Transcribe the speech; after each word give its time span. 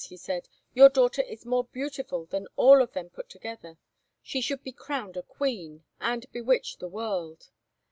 he 0.09 0.17
said, 0.17 0.49
"your 0.73 0.89
daughter 0.89 1.21
is 1.21 1.45
more 1.45 1.65
beautiful 1.65 2.25
than 2.25 2.47
all 2.55 2.81
of 2.81 2.91
them 2.93 3.11
put 3.11 3.29
together. 3.29 3.77
She 4.23 4.41
should 4.41 4.63
be 4.63 4.71
crowned 4.71 5.15
a 5.15 5.21
queen, 5.21 5.83
and 5.99 6.25
bewitch 6.31 6.77
the 6.77 6.89
world." 6.89 7.51